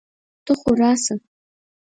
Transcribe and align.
ته 0.45 0.53
خو 0.59 0.69
راسه! 0.79 1.13